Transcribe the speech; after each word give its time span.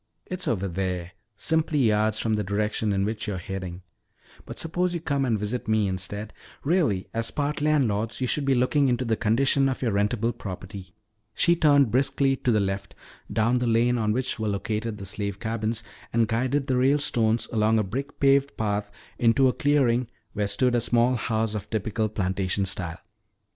"It's 0.25 0.47
over 0.47 0.67
there, 0.67 1.11
simply 1.37 1.77
yards 1.77 2.17
from 2.17 2.33
the 2.33 2.43
direction 2.43 2.91
in 2.91 3.05
which 3.05 3.27
you're 3.27 3.37
heading. 3.37 3.83
But 4.47 4.57
suppose 4.57 4.95
you 4.95 4.99
come 4.99 5.25
and 5.25 5.37
visit 5.37 5.67
me 5.67 5.87
instead. 5.87 6.33
Really, 6.63 7.07
as 7.13 7.29
part 7.29 7.61
landlords, 7.61 8.19
you 8.19 8.25
should 8.25 8.43
be 8.45 8.55
looking 8.55 8.89
into 8.89 9.05
the 9.05 9.15
condition 9.15 9.69
of 9.69 9.83
your 9.83 9.91
rentable 9.91 10.35
property." 10.35 10.95
She 11.35 11.55
turned 11.55 11.91
briskly 11.91 12.35
to 12.37 12.51
the 12.51 12.59
left 12.59 12.95
down 13.31 13.59
the 13.59 13.67
lane 13.67 13.99
on 13.99 14.11
which 14.11 14.39
were 14.39 14.47
located 14.47 14.97
the 14.97 15.05
slave 15.05 15.39
cabins 15.39 15.83
and 16.11 16.27
guided 16.27 16.65
the 16.65 16.77
Ralestones 16.77 17.47
along 17.53 17.77
a 17.77 17.83
brick 17.83 18.19
paved 18.19 18.57
path 18.57 18.89
into 19.19 19.47
a 19.47 19.53
clearing 19.53 20.07
where 20.33 20.47
stood 20.47 20.73
a 20.73 20.81
small 20.81 21.13
house 21.13 21.53
of 21.53 21.69
typical 21.69 22.09
plantation 22.09 22.65
style. 22.65 22.97